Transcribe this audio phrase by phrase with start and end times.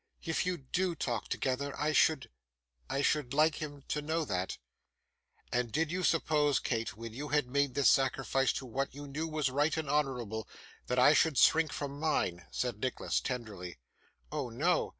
[0.23, 2.31] If you do talk together, I should
[2.89, 4.57] I should like him to know that.'
[5.53, 9.27] 'And did you suppose, Kate, when you had made this sacrifice to what you knew
[9.27, 10.49] was right and honourable,
[10.87, 13.77] that I should shrink from mine?' said Nicholas tenderly.
[14.31, 14.89] 'Oh no!